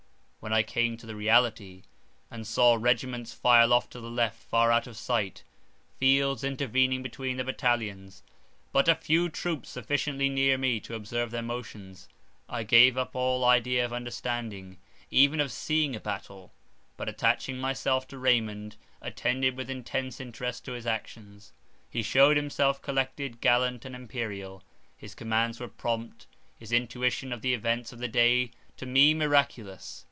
[0.43, 1.83] When I came to the reality,
[2.31, 5.43] and saw regiments file off to the left far out of sight,
[5.99, 8.23] fields intervening between the battalions,
[8.71, 12.09] but a few troops sufficiently near me to observe their motions,
[12.49, 14.77] I gave up all idea of understanding,
[15.11, 16.51] even of seeing a battle,
[16.97, 21.53] but attaching myself to Raymond attended with intense interest to his actions.
[21.87, 24.63] He shewed himself collected, gallant and imperial;
[24.97, 26.25] his commands were prompt,
[26.57, 29.99] his intuition of the events of the day to me miraculous.